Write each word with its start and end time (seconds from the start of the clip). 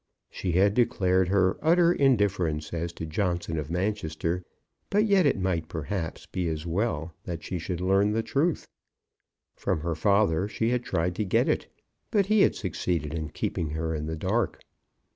She 0.31 0.53
had 0.53 0.73
declared 0.73 1.27
her 1.27 1.59
utter 1.61 1.93
indifference 1.93 2.73
as 2.73 2.91
to 2.93 3.05
Johnson 3.05 3.59
of 3.59 3.69
Manchester; 3.69 4.43
but 4.89 5.05
yet 5.05 5.27
it 5.27 5.39
might, 5.39 5.67
perhaps, 5.67 6.25
be 6.25 6.47
as 6.47 6.65
well 6.65 7.13
that 7.25 7.43
she 7.43 7.59
should 7.59 7.79
learn 7.79 8.11
the 8.11 8.23
truth. 8.23 8.67
From 9.55 9.81
her 9.81 9.93
father 9.93 10.47
she 10.47 10.69
had 10.69 10.81
tried 10.83 11.13
to 11.17 11.23
get 11.23 11.47
it, 11.47 11.67
but 12.09 12.25
he 12.25 12.41
had 12.41 12.55
succeeded 12.55 13.13
in 13.13 13.29
keeping 13.29 13.69
her 13.69 13.93
in 13.93 14.07
the 14.07 14.17
dark. 14.17 14.63